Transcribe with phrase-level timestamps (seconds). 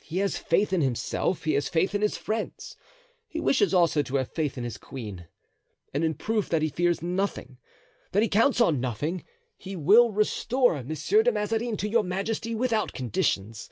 [0.00, 2.78] He has faith in himself; he has faith in his friends;
[3.28, 5.28] he wishes also to have faith in his queen.
[5.92, 7.58] And in proof that he fears nothing,
[8.12, 9.22] that he counts on nothing,
[9.58, 13.68] he will restore Monsieur de Mazarin to your majesty without conditions.